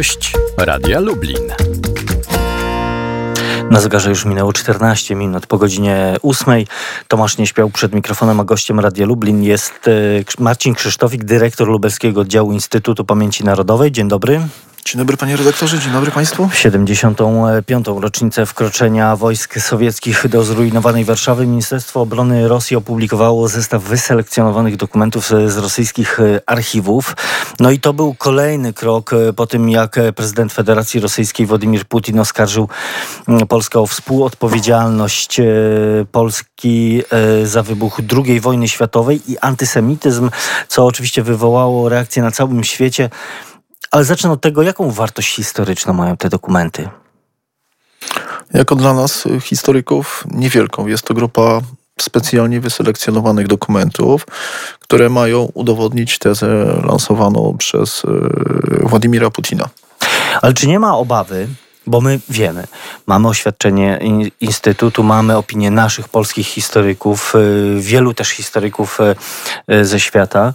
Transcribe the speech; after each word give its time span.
Gość 0.00 0.32
Radia 0.58 1.00
Lublin. 1.00 1.52
Na 3.70 3.80
zegarze 3.80 4.10
już 4.10 4.24
minęło 4.24 4.52
14 4.52 5.14
minut 5.14 5.46
po 5.46 5.58
godzinie 5.58 6.16
8. 6.22 6.64
Tomasz 7.08 7.38
nie 7.38 7.46
śpiał 7.46 7.70
przed 7.70 7.94
mikrofonem, 7.94 8.40
a 8.40 8.44
gościem 8.44 8.80
Radia 8.80 9.06
Lublin 9.06 9.42
jest 9.42 9.88
e, 9.88 10.42
Marcin 10.42 10.74
Krzysztofik, 10.74 11.24
dyrektor 11.24 11.68
lubelskiego 11.68 12.20
oddziału 12.20 12.52
Instytutu 12.52 13.04
Pamięci 13.04 13.44
Narodowej. 13.44 13.92
Dzień 13.92 14.08
dobry. 14.08 14.40
Dzień 14.90 14.98
dobry 14.98 15.16
panie 15.16 15.36
redaktorze, 15.36 15.78
dzień 15.78 15.92
dobry 15.92 16.10
państwu. 16.10 16.48
75. 16.52 17.86
rocznicę 17.86 18.46
wkroczenia 18.46 19.16
wojsk 19.16 19.58
sowieckich 19.58 20.28
do 20.28 20.42
zrujnowanej 20.42 21.04
Warszawy 21.04 21.46
Ministerstwo 21.46 22.00
Obrony 22.00 22.48
Rosji 22.48 22.76
opublikowało 22.76 23.48
zestaw 23.48 23.82
wyselekcjonowanych 23.82 24.76
dokumentów 24.76 25.26
z 25.26 25.56
rosyjskich 25.56 26.20
e, 26.20 26.40
archiwów. 26.46 27.16
No 27.60 27.70
i 27.70 27.80
to 27.80 27.92
był 27.92 28.14
kolejny 28.14 28.72
krok 28.72 29.12
e, 29.12 29.32
po 29.32 29.46
tym, 29.46 29.68
jak 29.68 29.96
prezydent 30.16 30.52
Federacji 30.52 31.00
Rosyjskiej 31.00 31.46
Władimir 31.46 31.84
Putin 31.84 32.20
oskarżył 32.20 32.68
mm, 33.28 33.46
Polskę 33.46 33.80
o 33.80 33.86
współodpowiedzialność 33.86 35.40
e, 35.40 35.44
Polski 36.12 37.02
za 37.44 37.62
wybuch 37.62 38.00
II 38.26 38.40
wojny 38.40 38.68
światowej 38.68 39.32
i 39.32 39.38
antysemityzm, 39.38 40.30
co 40.68 40.86
oczywiście 40.86 41.22
wywołało 41.22 41.88
reakcję 41.88 42.22
na 42.22 42.30
całym 42.30 42.64
świecie. 42.64 43.10
Ale 43.90 44.04
zacznę 44.04 44.30
od 44.30 44.40
tego, 44.40 44.62
jaką 44.62 44.90
wartość 44.90 45.34
historyczną 45.34 45.92
mają 45.92 46.16
te 46.16 46.28
dokumenty? 46.28 46.88
Jako 48.54 48.76
dla 48.76 48.94
nas, 48.94 49.26
y, 49.26 49.40
historyków, 49.40 50.24
niewielką. 50.30 50.86
Jest 50.86 51.02
to 51.02 51.14
grupa 51.14 51.60
specjalnie 52.00 52.60
wyselekcjonowanych 52.60 53.46
dokumentów, 53.48 54.26
które 54.80 55.08
mają 55.08 55.48
udowodnić 55.54 56.18
tezę 56.18 56.80
lansowaną 56.84 57.56
przez 57.58 58.04
y, 58.04 58.08
Władimira 58.82 59.30
Putina. 59.30 59.68
Ale 60.42 60.54
czy 60.54 60.68
nie 60.68 60.78
ma 60.78 60.96
obawy, 60.96 61.48
bo 61.90 62.00
my 62.00 62.20
wiemy, 62.28 62.64
mamy 63.06 63.28
oświadczenie 63.28 63.98
Instytutu, 64.40 65.02
mamy 65.02 65.36
opinię 65.36 65.70
naszych 65.70 66.08
polskich 66.08 66.46
historyków, 66.46 67.34
y, 67.34 67.80
wielu 67.80 68.14
też 68.14 68.28
historyków 68.28 68.98
y, 69.00 69.74
y, 69.74 69.84
ze 69.84 70.00
świata, 70.00 70.52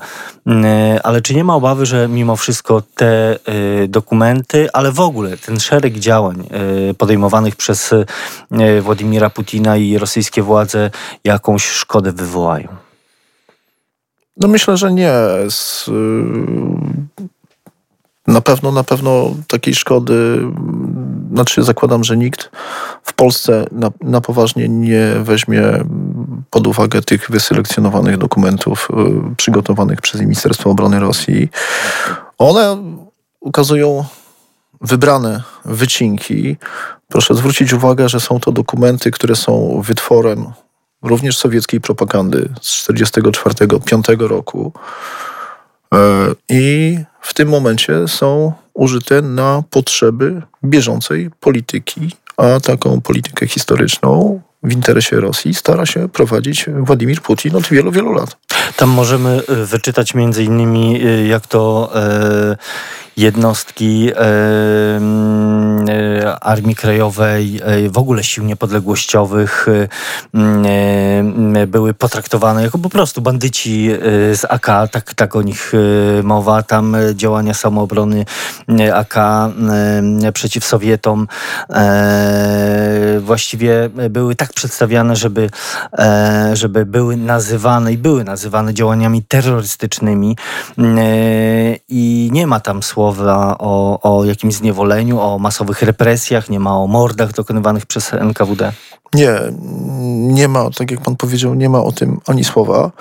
ale 1.03 1.21
czy 1.21 1.35
nie 1.35 1.43
ma 1.43 1.55
obawy, 1.55 1.85
że 1.85 2.07
mimo 2.07 2.35
wszystko 2.35 2.83
te 2.95 3.39
dokumenty, 3.87 4.67
ale 4.73 4.91
w 4.91 4.99
ogóle 4.99 5.37
ten 5.37 5.59
szereg 5.59 5.93
działań 5.93 6.49
podejmowanych 6.97 7.55
przez 7.55 7.93
Władimira 8.81 9.29
Putina 9.29 9.77
i 9.77 9.97
rosyjskie 9.97 10.41
władze 10.41 10.91
jakąś 11.23 11.65
szkodę 11.65 12.11
wywołają? 12.11 12.67
No 14.37 14.47
myślę, 14.47 14.77
że 14.77 14.93
nie. 14.93 15.13
Na 18.27 18.41
pewno, 18.41 18.71
na 18.71 18.83
pewno 18.83 19.35
takiej 19.47 19.75
szkody, 19.75 20.41
znaczy 21.35 21.63
zakładam, 21.63 22.03
że 22.03 22.17
nikt 22.17 22.49
w 23.03 23.13
Polsce 23.13 23.65
na, 23.71 23.91
na 24.01 24.21
poważnie 24.21 24.69
nie 24.69 25.13
weźmie 25.19 25.63
pod 26.49 26.67
uwagę 26.67 27.01
tych 27.01 27.31
wyselekcjonowanych 27.31 28.17
dokumentów 28.17 28.87
y, 29.31 29.35
przygotowanych 29.35 30.01
przez 30.01 30.21
Ministerstwo 30.21 30.69
Obrony 30.69 30.99
Rosji. 30.99 31.49
One 32.37 32.77
ukazują 33.39 34.05
wybrane 34.81 35.43
wycinki. 35.65 36.57
Proszę 37.07 37.35
zwrócić 37.35 37.73
uwagę, 37.73 38.09
że 38.09 38.19
są 38.19 38.39
to 38.39 38.51
dokumenty, 38.51 39.11
które 39.11 39.35
są 39.35 39.81
wytworem 39.81 40.45
również 41.01 41.37
sowieckiej 41.37 41.81
propagandy 41.81 42.49
z 42.61 42.89
1944-1945 42.89 44.27
roku. 44.27 44.73
E, 45.93 45.97
I 46.49 46.97
w 47.21 47.33
tym 47.33 47.49
momencie 47.49 48.07
są 48.07 48.53
użyte 48.75 49.21
na 49.21 49.63
potrzeby 49.69 50.41
bieżącej 50.63 51.29
polityki, 51.39 52.11
a 52.37 52.59
taką 52.59 53.01
politykę 53.01 53.47
historyczną 53.47 54.41
w 54.63 54.73
interesie 54.73 55.19
Rosji 55.19 55.53
stara 55.53 55.85
się 55.85 56.09
prowadzić 56.09 56.65
Władimir 56.79 57.21
Putin 57.21 57.55
od 57.55 57.67
wielu, 57.67 57.91
wielu 57.91 58.13
lat. 58.13 58.37
Tam 58.77 58.89
możemy 58.89 59.41
y, 59.49 59.65
wyczytać 59.65 60.13
między 60.13 60.43
innymi, 60.43 61.05
y, 61.05 61.27
jak 61.27 61.47
to 61.47 61.91
e, 61.95 62.57
jednostki 63.17 64.11
e, 64.11 64.19
e, 65.89 66.39
Armii 66.39 66.75
Krajowej, 66.75 67.61
e, 67.63 67.89
w 67.89 67.97
ogóle 67.97 68.23
sił 68.23 68.43
niepodległościowych 68.43 69.67
były 71.67 71.93
potraktowane 71.93 72.63
jako 72.63 72.77
po 72.77 72.89
prostu 72.89 73.21
bandyci 73.21 73.89
z 74.33 74.45
AK, 74.49 74.65
tak, 74.91 75.13
tak 75.13 75.35
o 75.35 75.41
nich 75.41 75.71
mowa. 76.23 76.63
Tam 76.63 76.97
działania 77.13 77.53
samoobrony 77.53 78.25
AK 78.93 79.15
przeciw 80.33 80.65
Sowietom 80.65 81.27
właściwie 83.19 83.89
były 84.09 84.35
tak 84.35 84.53
przedstawiane, 84.53 85.15
żeby, 85.15 85.49
żeby 86.53 86.85
były 86.85 87.17
nazywane 87.17 87.93
i 87.93 87.97
były 87.97 88.23
nazywane 88.23 88.73
działaniami 88.73 89.23
terrorystycznymi 89.23 90.37
i 91.89 92.29
nie 92.31 92.47
ma 92.47 92.59
tam 92.59 92.83
słowa 92.83 93.04
mowa 93.05 93.57
o, 93.59 93.99
o 94.01 94.25
jakimś 94.25 94.53
zniewoleniu, 94.53 95.19
o 95.19 95.39
masowych 95.39 95.81
represjach, 95.81 96.49
nie 96.49 96.59
ma 96.59 96.77
o 96.77 96.87
mordach 96.87 97.33
dokonywanych 97.33 97.85
przez 97.85 98.13
NKWD? 98.13 98.71
Nie, 99.13 99.39
nie 100.33 100.47
ma, 100.47 100.69
tak 100.69 100.91
jak 100.91 101.01
pan 101.01 101.15
powiedział, 101.15 101.53
nie 101.53 101.69
ma 101.69 101.83
o 101.83 101.91
tym 101.91 102.19
ani 102.27 102.43
słowa. 102.43 102.91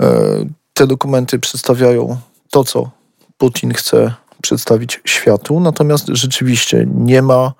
E, 0.00 0.44
te 0.74 0.86
dokumenty 0.86 1.38
przedstawiają 1.38 2.16
to, 2.50 2.64
co 2.64 2.90
Putin 3.38 3.72
chce 3.72 4.14
przedstawić 4.42 5.00
światu, 5.04 5.60
natomiast 5.60 6.06
rzeczywiście 6.08 6.86
nie 6.94 7.22
ma 7.22 7.52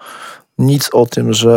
nic 0.58 0.90
o 0.92 1.06
tym, 1.06 1.32
że 1.32 1.54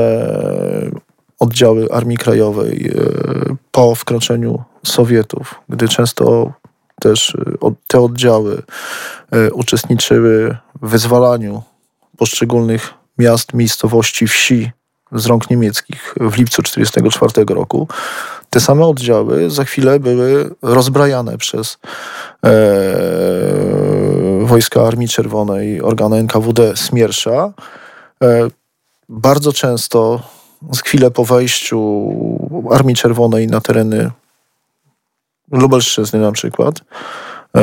oddziały 1.39 1.87
Armii 1.91 2.17
Krajowej 2.17 2.91
e, 2.95 3.55
po 3.71 3.95
wkroczeniu 3.95 4.63
Sowietów, 4.85 5.55
gdy 5.69 5.87
często 5.87 6.51
też 7.01 7.29
y, 7.29 7.57
te 7.87 8.01
oddziały 8.01 8.61
y, 9.35 9.53
uczestniczyły 9.53 10.57
w 10.81 10.89
wyzwalaniu 10.89 11.63
poszczególnych 12.17 12.93
miast, 13.17 13.53
miejscowości, 13.53 14.27
wsi 14.27 14.71
z 15.11 15.25
rąk 15.25 15.49
niemieckich 15.49 16.15
w 16.19 16.37
lipcu 16.37 16.63
1944 16.63 17.55
roku. 17.55 17.87
Te 18.49 18.59
same 18.59 18.85
oddziały 18.85 19.49
za 19.49 19.63
chwilę 19.63 19.99
były 19.99 20.55
rozbrajane 20.61 21.37
przez 21.37 21.77
e, 22.45 22.51
wojska 24.41 24.87
Armii 24.87 25.07
Czerwonej, 25.07 25.81
organy 25.81 26.17
NKWD 26.17 26.77
Smiersza. 26.77 27.53
E, 28.23 28.47
bardzo 29.09 29.53
często, 29.53 30.21
z 30.71 30.81
chwilę 30.81 31.11
po 31.11 31.25
wejściu 31.25 32.09
Armii 32.71 32.95
Czerwonej 32.95 33.47
na 33.47 33.61
tereny 33.61 34.11
Lubelszczyzny 35.51 36.19
na 36.19 36.31
przykład, 36.31 36.81
e, 37.57 37.61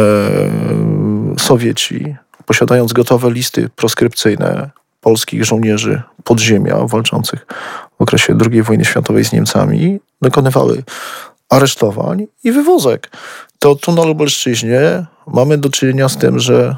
Sowieci, 1.38 2.16
posiadając 2.46 2.92
gotowe 2.92 3.30
listy 3.30 3.68
proskrypcyjne 3.76 4.70
polskich 5.00 5.44
żołnierzy 5.44 6.02
podziemia 6.24 6.76
walczących 6.86 7.46
w 7.98 8.02
okresie 8.02 8.38
II 8.50 8.62
wojny 8.62 8.84
światowej 8.84 9.24
z 9.24 9.32
Niemcami, 9.32 10.00
dokonywały 10.22 10.82
aresztowań 11.48 12.26
i 12.44 12.52
wywozek. 12.52 13.10
To 13.58 13.74
tu 13.74 13.92
na 13.92 14.04
Lubelszczyźnie 14.04 15.06
mamy 15.26 15.58
do 15.58 15.70
czynienia 15.70 16.08
z 16.08 16.16
tym, 16.16 16.38
że 16.38 16.76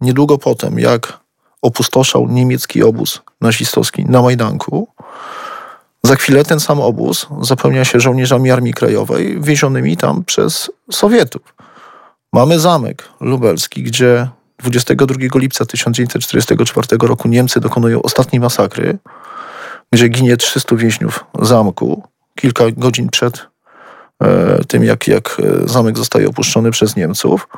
niedługo 0.00 0.38
potem, 0.38 0.78
jak 0.78 1.20
opustoszał 1.62 2.28
niemiecki 2.28 2.82
obóz 2.82 3.22
nazistowski 3.40 4.04
na 4.04 4.22
Majdanku, 4.22 4.88
za 6.04 6.16
chwilę 6.16 6.44
ten 6.44 6.60
sam 6.60 6.80
obóz 6.80 7.26
zapełnia 7.40 7.84
się 7.84 8.00
żołnierzami 8.00 8.50
Armii 8.50 8.74
Krajowej 8.74 9.40
wiezionymi 9.40 9.96
tam 9.96 10.24
przez 10.24 10.70
Sowietów. 10.92 11.54
Mamy 12.32 12.60
zamek 12.60 13.08
lubelski, 13.20 13.82
gdzie 13.82 14.28
22 14.58 15.14
lipca 15.34 15.64
1944 15.64 16.86
roku 17.02 17.28
Niemcy 17.28 17.60
dokonują 17.60 18.02
ostatniej 18.02 18.40
masakry, 18.40 18.98
gdzie 19.92 20.08
ginie 20.08 20.36
300 20.36 20.76
więźniów 20.76 21.24
zamku 21.42 22.02
kilka 22.34 22.64
godzin 22.70 23.08
przed 23.08 23.46
e, 24.22 24.64
tym, 24.64 24.84
jak, 24.84 25.08
jak 25.08 25.36
e, 25.64 25.68
zamek 25.68 25.98
zostaje 25.98 26.28
opuszczony 26.28 26.70
przez 26.70 26.96
Niemców. 26.96 27.48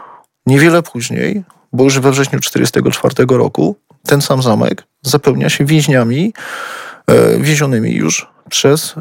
Niewiele 0.46 0.82
później, 0.82 1.44
bo 1.72 1.84
już 1.84 2.00
we 2.00 2.10
wrześniu 2.10 2.40
1944 2.40 3.38
roku, 3.38 3.76
ten 4.06 4.22
sam 4.22 4.42
zamek 4.42 4.84
zapełnia 5.02 5.49
się 5.49 5.64
więźniami 5.64 6.32
wiezionymi 7.38 7.92
już 7.94 8.28
przez 8.50 8.94
e, 8.96 9.00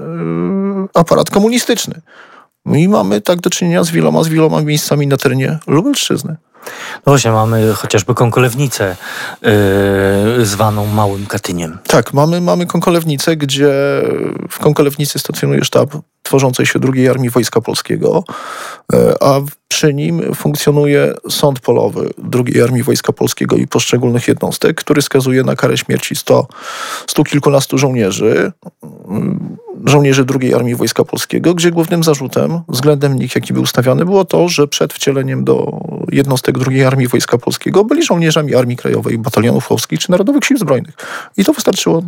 aparat 0.94 1.30
komunistyczny. 1.30 2.02
I 2.66 2.88
mamy 2.88 3.22
tak 3.22 3.40
do 3.40 3.50
czynienia 3.50 3.84
z 3.84 3.92
wieloma, 3.92 4.24
z 4.24 4.28
wieloma 4.28 4.62
miejscami 4.62 5.08
na 5.08 5.18
terenie 5.18 5.60
Lubelszczyzny. 5.68 6.36
No 6.96 7.12
właśnie, 7.12 7.32
mamy 7.32 7.74
chociażby 7.74 8.14
konkolewnicę 8.14 8.96
yy, 9.42 10.46
zwaną 10.46 10.86
Małym 10.86 11.26
Katyniem. 11.26 11.78
Tak, 11.88 12.14
mamy, 12.14 12.42
mamy 12.42 12.66
konkolewnicę, 12.66 13.36
gdzie 13.36 13.72
w 14.50 14.60
konkolewnicy 14.60 15.20
stacjonuje 15.20 15.64
sztab 15.64 15.90
tworzącej 16.24 16.66
się 16.66 16.80
drugiej 16.80 17.10
Armii 17.10 17.30
Wojska 17.30 17.62
Polskiego, 17.62 18.24
e, 18.94 19.24
a 19.24 19.42
przy 19.68 19.94
nim 19.94 20.36
funkcjonuje 20.36 21.14
sąd 21.30 21.60
polowy 21.60 22.10
drugiej 22.18 22.62
Armii 22.64 22.84
Wojska 22.84 23.14
Polskiego 23.14 23.56
i 23.56 23.68
poszczególnych 23.68 24.28
jednostek, 24.28 24.78
który 24.78 25.02
skazuje 25.02 25.44
na 25.44 25.56
karę 25.56 25.78
śmierci 25.78 26.16
sto, 26.16 26.48
stu 27.08 27.24
kilkunastu 27.24 27.78
żołnierzy, 27.78 28.52
mm, 29.08 29.58
żołnierzy 29.86 30.26
drugiej 30.26 30.54
Armii 30.54 30.76
Wojska 30.76 31.04
Polskiego, 31.04 31.54
gdzie 31.54 31.72
głównym 31.72 32.04
zarzutem 32.04 32.62
względem 32.70 33.16
nich, 33.16 33.36
jaki 33.36 33.54
był 33.54 33.66
stawiany, 33.66 34.06
było 34.06 34.26
to, 34.26 34.50
że 34.50 34.68
przed 34.68 34.94
wcieleniem 34.94 35.44
do 35.44 35.80
jednostek 36.12 36.58
drugiej 36.58 36.86
Armii 36.86 37.08
Wojska 37.08 37.38
Polskiego 37.38 37.84
byli 37.84 38.04
żołnierzami 38.04 38.56
Armii 38.56 38.78
Krajowej, 38.78 39.18
Batalionów 39.18 39.66
Chłopskich 39.66 40.00
czy 40.00 40.12
Narodowych 40.12 40.46
Sił 40.46 40.58
Zbrojnych. 40.58 40.96
I 41.38 41.46
to 41.46 41.54
wystarczyło 41.54 42.04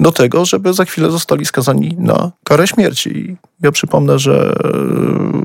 do 0.00 0.12
tego, 0.12 0.44
żeby 0.44 0.72
za 0.72 0.84
chwilę 0.84 1.10
zostali 1.10 1.46
skazani 1.46 1.96
na 1.98 2.30
karę 2.44 2.66
śmierci. 2.66 3.36
Ja 3.62 3.72
przypomnę, 3.72 4.18
że 4.18 4.56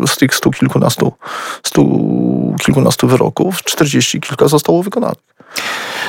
z 0.07 0.17
tych 0.17 0.35
stu 0.35 0.51
kilkunastu, 0.51 1.13
stu 1.63 2.55
kilkunastu 2.61 3.07
wyroków, 3.07 3.63
czterdzieści 3.63 4.21
kilka 4.21 4.47
zostało 4.47 4.83
wykonanych. 4.83 5.17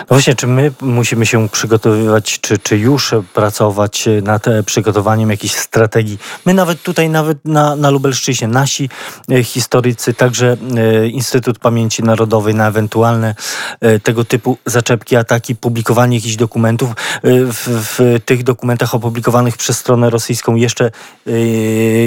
No 0.00 0.06
właśnie, 0.08 0.34
czy 0.34 0.46
my 0.46 0.72
musimy 0.80 1.26
się 1.26 1.48
przygotowywać, 1.48 2.40
czy, 2.40 2.58
czy 2.58 2.78
już 2.78 3.14
pracować 3.34 4.08
nad 4.22 4.46
przygotowaniem 4.66 5.30
jakichś 5.30 5.54
strategii? 5.54 6.18
My 6.46 6.54
nawet 6.54 6.82
tutaj, 6.82 7.10
nawet 7.10 7.44
na, 7.44 7.76
na 7.76 7.90
Lubelszczyźnie, 7.90 8.48
nasi 8.48 8.88
e, 9.30 9.44
historycy, 9.44 10.14
także 10.14 10.56
e, 10.76 11.08
Instytut 11.08 11.58
Pamięci 11.58 12.02
Narodowej 12.02 12.54
na 12.54 12.68
ewentualne 12.68 13.34
e, 13.80 14.00
tego 14.00 14.24
typu 14.24 14.58
zaczepki, 14.66 15.16
ataki, 15.16 15.56
publikowanie 15.56 16.16
jakichś 16.16 16.36
dokumentów. 16.36 16.90
W, 17.24 17.96
w 17.98 18.20
tych 18.24 18.42
dokumentach 18.42 18.94
opublikowanych 18.94 19.56
przez 19.56 19.78
stronę 19.78 20.10
rosyjską 20.10 20.54
jeszcze 20.54 20.90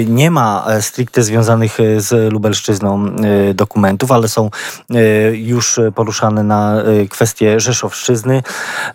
nie 0.06 0.30
ma 0.30 0.66
stricte 0.80 1.22
związanych 1.22 1.78
z 1.96 2.32
Lubelszczyzną 2.32 3.16
dokumentów, 3.54 4.12
ale 4.12 4.28
są 4.28 4.50
już 5.32 5.80
poruszane 5.94 6.44
na 6.44 6.82
kwestie 7.10 7.60
Rzeszowa 7.60 7.83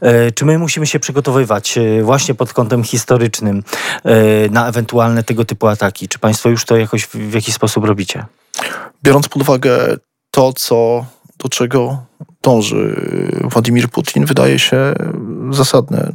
E, 0.01 0.31
czy 0.31 0.45
my 0.45 0.57
musimy 0.57 0.87
się 0.87 0.99
przygotowywać 0.99 1.77
e, 1.77 2.03
właśnie 2.03 2.35
pod 2.35 2.53
kątem 2.53 2.83
historycznym 2.83 3.63
e, 4.03 4.49
na 4.49 4.67
ewentualne 4.67 5.23
tego 5.23 5.45
typu 5.45 5.67
ataki? 5.67 6.07
Czy 6.07 6.19
Państwo 6.19 6.49
już 6.49 6.65
to 6.65 6.77
jakoś 6.77 7.05
w 7.05 7.33
jakiś 7.33 7.55
sposób 7.55 7.85
robicie? 7.85 8.25
Biorąc 9.03 9.29
pod 9.29 9.41
uwagę 9.41 9.97
to, 10.31 10.53
co, 10.53 11.05
do 11.37 11.49
czego 11.49 12.03
dąży 12.41 12.95
Władimir 13.43 13.89
Putin, 13.89 14.25
wydaje 14.25 14.59
się 14.59 14.93
zasadne 15.51 16.11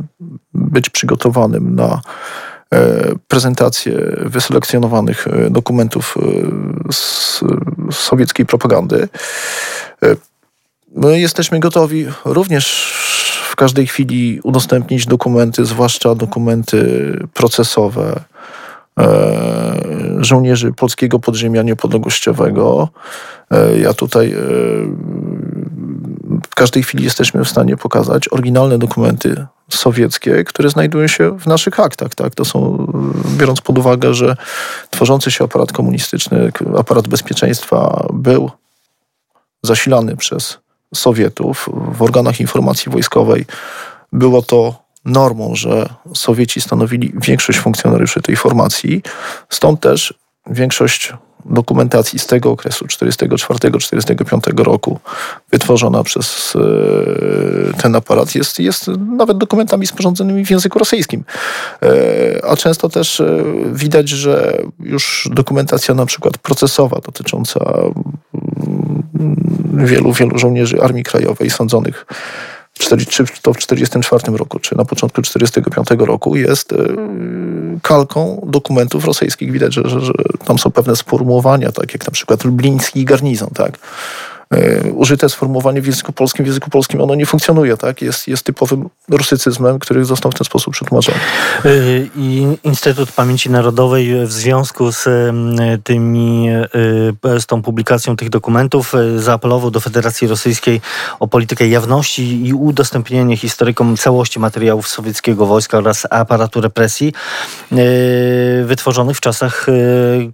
być 0.54 0.90
przygotowanym 0.90 1.74
na 1.74 2.00
prezentację 3.28 3.92
wyselekcjonowanych 4.16 5.26
dokumentów 5.50 6.14
z 6.92 7.40
sowieckiej 7.90 8.46
propagandy. 8.46 9.08
My 10.96 11.20
jesteśmy 11.20 11.60
gotowi 11.60 12.06
również 12.24 12.94
w 13.50 13.56
każdej 13.56 13.86
chwili 13.86 14.40
udostępnić 14.42 15.06
dokumenty, 15.06 15.64
zwłaszcza 15.64 16.14
dokumenty 16.14 17.18
procesowe 17.34 18.20
e, 19.00 20.16
żołnierzy 20.20 20.72
polskiego 20.72 21.18
podziemia 21.18 21.62
niepodległościowego. 21.62 22.88
E, 23.50 23.78
ja 23.78 23.94
tutaj 23.94 24.32
e, 24.32 24.36
w 26.50 26.54
każdej 26.54 26.82
chwili 26.82 27.04
jesteśmy 27.04 27.44
w 27.44 27.48
stanie 27.48 27.76
pokazać 27.76 28.32
oryginalne 28.32 28.78
dokumenty 28.78 29.46
sowieckie, 29.70 30.44
które 30.44 30.70
znajdują 30.70 31.06
się 31.06 31.38
w 31.38 31.46
naszych 31.46 31.80
aktach. 31.80 32.14
Tak? 32.14 32.34
To 32.34 32.44
są, 32.44 32.86
biorąc 33.38 33.60
pod 33.60 33.78
uwagę, 33.78 34.14
że 34.14 34.36
tworzący 34.90 35.30
się 35.30 35.44
aparat 35.44 35.72
komunistyczny, 35.72 36.52
aparat 36.78 37.08
bezpieczeństwa 37.08 38.06
był 38.12 38.50
zasilany 39.62 40.16
przez 40.16 40.63
Sowietów 40.94 41.68
w 41.92 42.02
organach 42.02 42.40
informacji 42.40 42.92
wojskowej 42.92 43.44
było 44.12 44.42
to 44.42 44.84
normą, 45.04 45.54
że 45.54 45.88
Sowieci 46.14 46.60
stanowili 46.60 47.12
większość 47.14 47.58
funkcjonariuszy 47.58 48.22
tej 48.22 48.36
formacji. 48.36 49.02
Stąd 49.48 49.80
też 49.80 50.14
większość 50.46 51.12
dokumentacji 51.44 52.18
z 52.18 52.26
tego 52.26 52.50
okresu 52.50 52.84
44-45 52.84 54.58
roku 54.62 55.00
wytworzona 55.52 56.04
przez 56.04 56.56
e, 56.56 57.82
ten 57.82 57.96
aparat 57.96 58.34
jest, 58.34 58.58
jest 58.58 58.88
nawet 59.16 59.38
dokumentami 59.38 59.86
sporządzonymi 59.86 60.46
w 60.46 60.50
języku 60.50 60.78
rosyjskim. 60.78 61.24
E, 61.82 62.44
a 62.44 62.56
często 62.56 62.88
też 62.88 63.20
e, 63.20 63.44
widać, 63.72 64.08
że 64.08 64.62
już 64.80 65.28
dokumentacja 65.32 65.94
na 65.94 66.06
przykład 66.06 66.38
procesowa 66.38 67.00
dotycząca 67.00 67.60
wielu, 69.74 70.12
wielu 70.12 70.38
żołnierzy 70.38 70.82
Armii 70.82 71.04
Krajowej 71.04 71.50
sądzonych 71.50 72.06
czy 72.78 72.90
to 72.90 72.96
w 72.96 73.56
1944 73.56 74.36
roku, 74.36 74.58
czy 74.58 74.76
na 74.76 74.84
początku 74.84 75.22
1945 75.22 76.08
roku 76.08 76.36
jest 76.36 76.72
e, 76.72 76.76
kalką 77.82 78.46
dokumentów 78.46 79.04
rosyjskich. 79.04 79.52
Widać, 79.52 79.74
że, 79.74 79.82
że, 79.88 80.00
że 80.00 80.12
tam 80.44 80.58
są 80.58 80.70
pewne 80.70 80.96
sformułowania, 80.96 81.72
tak 81.72 81.92
jak 81.92 82.06
na 82.06 82.10
przykład 82.10 82.44
lubliński 82.44 83.04
garnizon, 83.04 83.50
tak 83.54 83.78
użyte 84.94 85.28
sformułowanie 85.28 85.80
w 85.80 85.86
języku 85.86 86.12
polskim, 86.12 86.44
w 86.44 86.48
języku 86.48 86.70
polskim 86.70 87.00
ono 87.00 87.14
nie 87.14 87.26
funkcjonuje, 87.26 87.76
tak? 87.76 88.02
Jest, 88.02 88.28
jest 88.28 88.42
typowym 88.42 88.88
rusycyzmem, 89.08 89.78
który 89.78 90.04
został 90.04 90.32
w 90.32 90.34
ten 90.34 90.44
sposób 90.44 90.74
przetłumaczony. 90.74 91.18
E, 91.64 91.70
I 92.16 92.46
Instytut 92.64 93.12
Pamięci 93.12 93.50
Narodowej 93.50 94.26
w 94.26 94.32
związku 94.32 94.92
z 94.92 95.04
tymi, 95.84 96.48
e, 96.48 97.40
z 97.40 97.46
tą 97.46 97.62
publikacją 97.62 98.16
tych 98.16 98.30
dokumentów 98.30 98.92
zaapelował 99.16 99.70
do 99.70 99.80
Federacji 99.80 100.28
Rosyjskiej 100.28 100.80
o 101.20 101.28
politykę 101.28 101.68
jawności 101.68 102.46
i 102.46 102.54
udostępnienie 102.54 103.36
historykom 103.36 103.96
całości 103.96 104.40
materiałów 104.40 104.88
sowieckiego 104.88 105.46
wojska 105.46 105.78
oraz 105.78 106.06
aparatu 106.10 106.60
represji 106.60 107.12
wytworzonych 108.64 109.16
w 109.16 109.20
czasach 109.20 109.66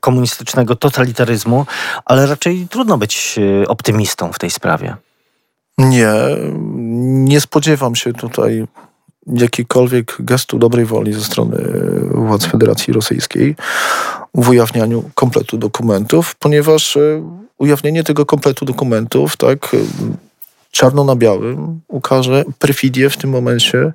komunistycznego 0.01 0.77
totalitaryzmu, 0.77 1.67
ale 2.05 2.27
raczej 2.27 2.67
trudno 2.71 2.99
być 2.99 3.39
optymistą 3.69 4.00
w 4.33 4.39
tej 4.39 4.51
sprawie? 4.51 4.97
Nie, 5.79 6.13
nie 7.03 7.41
spodziewam 7.41 7.97
się 7.97 8.13
tutaj 8.13 8.65
jakikolwiek 9.27 10.17
gestu 10.21 10.59
dobrej 10.59 10.85
woli 10.85 11.13
ze 11.13 11.21
strony 11.21 11.57
władz 12.11 12.47
Federacji 12.47 12.93
Rosyjskiej 12.93 13.57
w 14.35 14.49
ujawnianiu 14.49 15.11
kompletu 15.15 15.59
dokumentów, 15.59 16.35
ponieważ 16.35 16.97
e, 16.97 17.01
ujawnienie 17.59 18.05
tego 18.05 18.27
kompletu 18.27 18.65
dokumentów, 18.65 19.37
tak, 19.37 19.77
czarno 20.71 21.05
na 21.05 21.17
białym 21.17 21.81
ukaże 21.89 22.45
perfidię 22.59 23.11
w 23.11 23.17
tym 23.17 23.31
momencie 23.31 23.93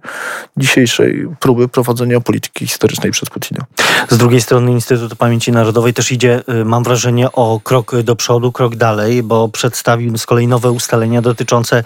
dzisiejszej 0.58 1.28
próby 1.40 1.68
prowadzenia 1.68 2.20
polityki 2.20 2.68
historycznej 2.68 3.12
przez 3.12 3.30
Putina. 3.30 3.66
Z 4.10 4.18
drugiej 4.18 4.42
strony 4.42 4.72
Instytut 4.72 5.16
Pamięci 5.16 5.52
Narodowej 5.52 5.94
też 5.94 6.12
idzie, 6.12 6.44
y, 6.62 6.66
mam 6.66 6.84
wrażenie, 6.84 7.32
o 7.32 7.60
krok 7.64 8.02
do 8.02 8.16
przodu, 8.16 8.52
krok 8.52 8.76
dalej, 8.76 9.24
bo 9.24 9.50
przedstawił 9.50 10.18
z 10.18 10.26
kolei 10.26 10.48
nowe 10.48 10.72
ustalenia 10.72 11.22
dotyczące 11.22 11.84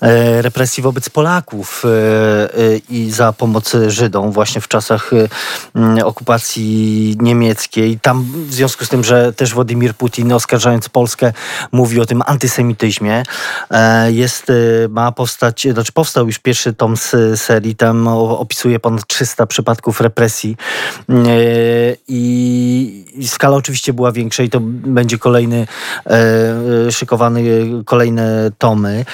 e, 0.00 0.42
represji 0.42 0.82
wobec 0.82 1.08
Polaków 1.08 1.82
e, 1.84 1.88
e, 1.88 2.76
i 2.88 3.10
za 3.10 3.32
pomoc 3.32 3.76
Żydom 3.86 4.32
właśnie 4.32 4.60
w 4.60 4.68
czasach 4.68 5.10
okupacji 6.04 7.16
niemieckiej. 7.20 7.98
Tam 8.02 8.26
w 8.48 8.54
związku 8.54 8.84
z 8.84 8.88
tym, 8.88 9.04
że 9.04 9.32
też 9.32 9.54
Władimir 9.54 9.94
Putin 9.94 10.32
oskarżając 10.32 10.88
Polskę 10.88 11.32
mówi 11.72 12.00
o 12.00 12.06
tym 12.06 12.22
antysemityzmie, 12.26 13.22
jest 14.08 14.29
jest, 14.30 14.50
y, 14.50 14.88
ma 14.90 15.12
powstać, 15.12 15.66
znaczy 15.72 15.92
powstał 15.92 16.26
już 16.26 16.38
pierwszy 16.38 16.72
tom 16.72 16.96
z 16.96 17.40
serii, 17.40 17.76
tam 17.76 18.08
opisuje 18.08 18.80
ponad 18.80 19.06
300 19.06 19.46
przypadków 19.46 20.00
represji. 20.00 20.56
Y, 21.10 21.96
i 22.08 23.26
skala 23.26 23.56
oczywiście 23.56 23.92
była 23.92 24.12
większa 24.12 24.42
i 24.42 24.50
to 24.50 24.60
będzie 24.62 25.18
kolejny, 25.18 25.66
e, 26.06 26.92
szykowany 26.92 27.42
kolejne 27.84 28.50
tomy. 28.58 29.04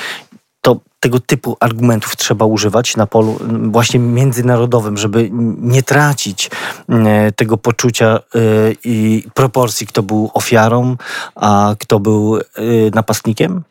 To 0.60 0.80
tego 1.00 1.20
typu 1.20 1.56
argumentów 1.60 2.16
trzeba 2.16 2.44
używać 2.44 2.96
na 2.96 3.06
polu 3.06 3.38
właśnie 3.62 4.00
międzynarodowym, 4.00 4.96
żeby 4.96 5.28
nie 5.60 5.82
tracić 5.82 6.50
e, 6.88 7.32
tego 7.32 7.56
poczucia 7.56 8.06
e, 8.06 8.18
i 8.84 9.24
proporcji, 9.34 9.86
kto 9.86 10.02
był 10.02 10.30
ofiarą, 10.34 10.96
a 11.34 11.74
kto 11.78 12.00
był 12.00 12.38
napastnikiem? 12.94 13.62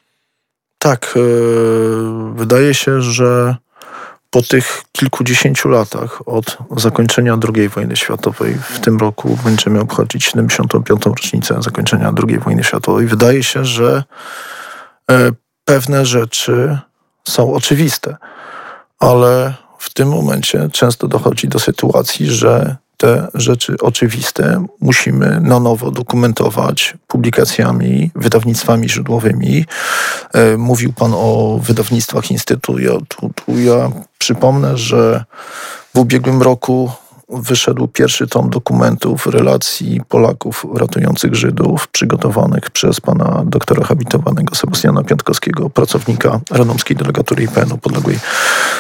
Tak, 0.86 1.14
e, 1.16 1.20
wydaje 2.36 2.74
się, 2.74 3.02
że 3.02 3.56
po 4.30 4.42
tych 4.42 4.84
kilkudziesięciu 4.92 5.70
latach 5.70 6.28
od 6.28 6.58
zakończenia 6.78 7.38
II 7.56 7.70
wojny 7.70 7.96
światowej, 7.96 8.58
w 8.62 8.80
tym 8.80 8.98
roku 8.98 9.38
będziemy 9.44 9.80
obchodzić 9.80 10.26
75. 10.26 11.06
rocznicę 11.06 11.62
zakończenia 11.62 12.14
II 12.28 12.40
wojny 12.40 12.64
światowej, 12.64 13.08
wydaje 13.08 13.44
się, 13.44 13.66
że 13.66 14.04
e, 15.12 15.32
pewne 15.66 16.06
rzeczy 16.06 16.80
są 17.28 17.54
oczywiste, 17.54 18.18
ale 19.00 19.54
w 19.78 19.94
tym 19.94 20.10
momencie 20.10 20.70
często 20.72 21.08
dochodzi 21.08 21.48
do 21.48 21.60
sytuacji, 21.60 22.32
że 22.32 22.76
te 22.98 23.28
rzeczy 23.34 23.76
oczywiste 23.82 24.66
musimy 24.82 25.40
na 25.42 25.60
nowo 25.60 25.92
dokumentować 25.92 26.94
publikacjami, 27.08 28.12
wydawnictwami 28.16 28.90
źródłowymi. 28.90 29.66
E, 30.34 30.58
mówił 30.58 30.94
Pan 30.94 31.12
o 31.14 31.60
wydawnictwach 31.64 32.32
Instytutu. 32.32 33.02
Tu 33.36 33.60
ja 33.60 33.92
przypomnę, 34.18 34.78
że 34.78 35.24
w 35.96 36.00
ubiegłym 36.00 36.42
roku 36.42 36.92
wyszedł 37.30 37.88
pierwszy 37.88 38.28
tom 38.28 38.50
dokumentów 38.50 39.28
relacji 39.28 40.02
Polaków 40.10 40.66
ratujących 40.76 41.36
Żydów, 41.36 41.88
przygotowanych 41.88 42.72
przez 42.72 43.02
pana 43.02 43.44
doktora 43.46 43.84
habilitowanego 43.84 44.56
Sebastiana 44.56 45.04
Piątkowskiego, 45.04 45.70
pracownika 45.70 46.40
radomskiej 46.52 46.98
delegatury 46.98 47.44
IPN-u 47.44 47.78
podległej 47.78 48.20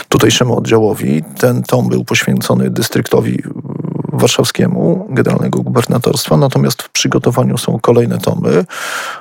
tutejszemu 0.10 0.57
oddziałowi. 0.57 1.24
Ten 1.39 1.63
tom 1.63 1.89
był 1.89 2.05
poświęcony 2.05 2.69
dystryktowi 2.69 3.43
warszawskiemu, 4.19 5.07
generalnego 5.10 5.62
gubernatorstwa, 5.62 6.38
natomiast 6.38 6.81
w 6.81 6.89
przygotowaniu 6.89 7.57
są 7.57 7.79
kolejne 7.79 8.17
tomy. 8.17 8.65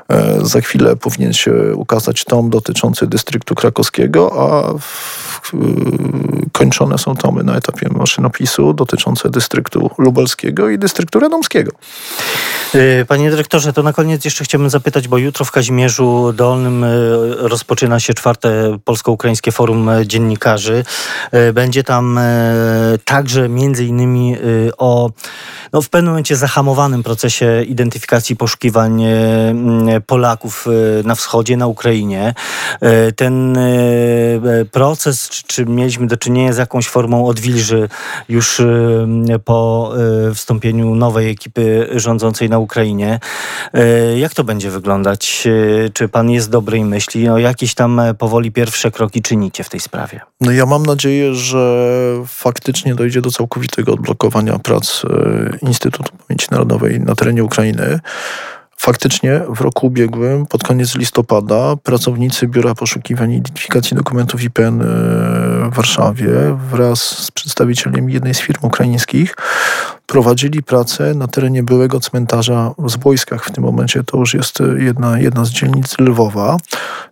E, 0.08 0.38
za 0.42 0.60
chwilę 0.60 0.96
powinien 0.96 1.32
się 1.32 1.52
ukazać 1.74 2.24
tom 2.24 2.50
dotyczący 2.50 3.06
dystryktu 3.06 3.54
krakowskiego, 3.54 4.32
a 4.36 4.78
w 4.78 5.52
kończone 6.52 6.98
są 6.98 7.16
tomy 7.16 7.44
na 7.44 7.56
etapie 7.56 7.88
maszynopisu 7.90 8.72
dotyczące 8.72 9.30
dystryktu 9.30 9.90
lubelskiego 9.98 10.68
i 10.68 10.78
dystryktu 10.78 11.20
radomskiego. 11.20 11.72
Y, 12.74 13.04
panie 13.08 13.30
dyrektorze, 13.30 13.72
to 13.72 13.82
na 13.82 13.92
koniec 13.92 14.24
jeszcze 14.24 14.44
chciałbym 14.44 14.70
zapytać, 14.70 15.08
bo 15.08 15.18
jutro 15.18 15.44
w 15.44 15.50
Kazimierzu 15.50 16.32
Dolnym 16.32 16.84
y, 16.84 16.88
rozpoczyna 17.36 18.00
się 18.00 18.14
czwarte 18.14 18.78
Polsko-Ukraińskie 18.84 19.52
Forum 19.52 19.90
Dziennikarzy. 20.06 20.84
Y, 21.34 21.52
będzie 21.52 21.84
tam 21.84 22.20
także 23.04 23.48
między 23.48 23.84
innymi 23.84 24.36
o 24.78 25.10
no, 25.72 25.82
w 25.82 25.88
pewnym 25.88 26.10
momencie 26.10 26.36
zahamowanym 26.36 27.02
procesie 27.02 27.62
identyfikacji 27.62 28.36
poszukiwań 28.36 29.02
Polaków 30.06 30.66
na 31.04 31.14
wschodzie, 31.14 31.56
na 31.56 31.66
Ukrainie. 31.66 32.34
Ten 33.16 33.58
proces, 34.72 35.28
czy 35.28 35.66
mieliśmy 35.66 36.06
do 36.06 36.16
czynienia 36.16 36.52
z 36.52 36.58
jakąś 36.58 36.88
formą 36.88 37.26
odwilży 37.26 37.88
już 38.28 38.62
po 39.44 39.92
wstąpieniu 40.34 40.94
nowej 40.94 41.30
ekipy 41.30 41.88
rządzącej 41.94 42.50
na 42.50 42.58
Ukrainie. 42.58 42.63
E, 43.74 44.18
jak 44.18 44.34
to 44.34 44.44
będzie 44.44 44.70
wyglądać? 44.70 45.48
E, 45.86 45.90
czy 45.90 46.08
pan 46.08 46.30
jest 46.30 46.50
dobrej 46.50 46.84
myśli? 46.84 47.24
No, 47.24 47.38
jakieś 47.38 47.74
tam 47.74 48.00
e, 48.00 48.14
powoli 48.14 48.52
pierwsze 48.52 48.90
kroki 48.90 49.22
czynicie 49.22 49.64
w 49.64 49.68
tej 49.68 49.80
sprawie? 49.80 50.20
No 50.40 50.52
ja 50.52 50.66
mam 50.66 50.86
nadzieję, 50.86 51.34
że 51.34 51.84
faktycznie 52.26 52.94
dojdzie 52.94 53.20
do 53.20 53.30
całkowitego 53.30 53.92
odblokowania 53.92 54.58
prac 54.58 55.02
Instytutu 55.62 56.12
Pamięci 56.26 56.46
Narodowej 56.50 57.00
na 57.00 57.14
terenie 57.14 57.44
Ukrainy. 57.44 58.00
Faktycznie 58.76 59.40
w 59.48 59.60
roku 59.60 59.86
ubiegłym, 59.86 60.46
pod 60.46 60.62
koniec 60.62 60.94
listopada, 60.94 61.76
pracownicy 61.82 62.48
Biura 62.48 62.74
Poszukiwań 62.74 63.32
i 63.32 63.36
Identyfikacji 63.36 63.96
Dokumentów 63.96 64.42
IPN 64.42 64.82
w 65.74 65.76
Warszawie 65.76 66.30
wraz 66.70 67.00
z 67.00 67.30
przedstawicielami 67.30 68.12
jednej 68.12 68.34
z 68.34 68.40
firm 68.40 68.60
ukraińskich 68.62 69.36
prowadzili 70.06 70.62
pracę 70.62 71.14
na 71.14 71.28
terenie 71.28 71.62
byłego 71.62 72.00
cmentarza 72.00 72.70
w 72.78 72.90
Zbojskach. 72.90 73.44
W 73.44 73.50
tym 73.50 73.64
momencie 73.64 74.04
to 74.04 74.18
już 74.18 74.34
jest 74.34 74.58
jedna, 74.76 75.18
jedna 75.18 75.44
z 75.44 75.50
dzielnic 75.50 75.98
Lwowa. 75.98 76.56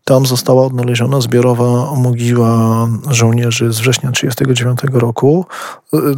Tam 0.04 0.26
została 0.26 0.66
odnaleziona 0.66 1.20
zbiorowa 1.20 1.94
mogiła 1.94 2.88
żołnierzy 3.10 3.72
z 3.72 3.78
września 3.78 4.12
1939 4.12 5.00
roku. 5.00 5.46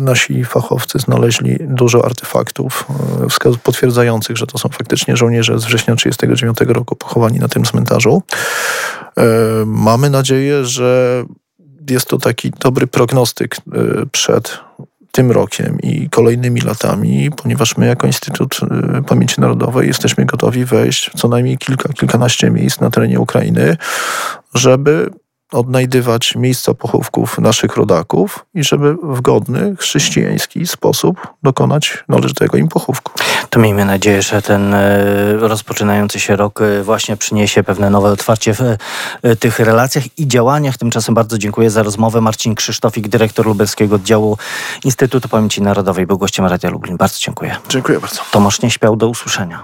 Nasi 0.01 0.45
fachowcy 0.45 0.99
znaleźli 0.99 1.57
dużo 1.61 2.05
artefaktów 2.05 2.87
e, 3.45 3.59
potwierdzających, 3.63 4.37
że 4.37 4.47
to 4.47 4.59
są 4.59 4.69
faktycznie 4.69 5.17
żołnierze 5.17 5.59
z 5.59 5.65
września 5.65 5.97
1939 5.97 6.75
roku 6.75 6.97
pochowani 6.97 7.39
na 7.39 7.49
tym 7.49 7.65
cmentarzu. 7.65 8.23
E, 9.19 9.25
mamy 9.67 10.11
nadzieję, 10.11 10.65
że 10.65 11.25
jest 11.91 12.09
to 12.09 12.19
taki 12.19 12.51
dobry 12.51 12.87
prognostyk 12.87 13.57
e, 13.57 13.61
przed 14.13 14.59
tym 15.15 15.31
rokiem 15.31 15.81
i 15.83 16.11
kolejnymi 16.11 16.61
latami, 16.61 17.31
ponieważ 17.43 17.77
my 17.77 17.87
jako 17.87 18.07
Instytut 18.07 18.61
y, 18.99 19.03
Pamięci 19.03 19.41
Narodowej 19.41 19.89
jesteśmy 19.89 20.25
gotowi 20.25 20.65
wejść 20.65 21.11
w 21.11 21.15
co 21.15 21.29
najmniej 21.29 21.59
kilka, 21.59 21.93
kilkanaście 21.93 22.51
miejsc 22.51 22.81
na 22.81 22.91
terenie 22.91 23.21
Ukrainy, 23.21 23.77
żeby 24.55 25.11
odnajdywać 25.53 26.35
miejsca 26.37 26.75
pochówków 26.75 27.39
naszych 27.39 27.77
rodaków 27.77 28.47
i 28.55 28.65
żeby 28.65 28.97
w 29.03 29.21
godny, 29.21 29.77
chrześcijański 29.79 30.67
sposób 30.67 31.29
dokonać 31.43 32.05
należytego 32.09 32.59
im 32.59 32.69
pochówku. 32.69 33.13
To 33.51 33.61
miejmy 33.61 33.85
nadzieję, 33.85 34.23
że 34.23 34.43
ten 34.43 34.75
e, 34.75 35.37
rozpoczynający 35.37 36.21
się 36.21 36.37
rok 36.37 36.61
e, 36.61 36.83
właśnie 36.83 37.17
przyniesie 37.17 37.63
pewne 37.63 37.91
nowe 37.91 38.09
otwarcie 38.09 38.55
w 38.55 38.61
e, 38.61 39.37
tych 39.37 39.59
relacjach 39.59 40.19
i 40.19 40.29
działaniach. 40.29 40.79
Tymczasem 40.79 41.15
bardzo 41.15 41.39
dziękuję 41.39 41.71
za 41.71 41.83
rozmowę. 41.83 42.21
Marcin 42.21 42.55
Krzysztofik, 42.55 43.09
dyrektor 43.09 43.47
lubelskiego 43.47 43.95
oddziału 43.95 44.39
Instytutu 44.85 45.29
Pamięci 45.29 45.63
Narodowej, 45.63 46.07
był 46.07 46.19
gościem 46.19 46.47
Radia 46.47 46.71
Lublin. 46.71 46.97
Bardzo 46.97 47.19
dziękuję. 47.19 47.57
Dziękuję 47.69 48.01
bardzo. 48.01 48.23
Tomasz 48.31 48.63
nie 48.63 48.71
śpiał 48.71 48.97
do 48.97 49.09
usłyszenia. 49.09 49.63